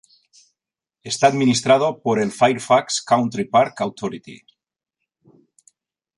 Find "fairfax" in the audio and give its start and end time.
2.31-3.03